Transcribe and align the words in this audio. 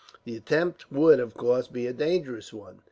The 0.23 0.35
attempt 0.35 0.91
would, 0.91 1.19
of 1.19 1.35
course, 1.35 1.67
be 1.67 1.85
a 1.85 1.93
dangerous 1.93 2.51
one. 2.51 2.79